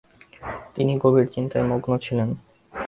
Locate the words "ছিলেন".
1.97-2.29